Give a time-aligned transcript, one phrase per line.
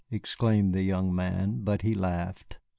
[0.09, 2.57] exclaimed the young man, but he laughed.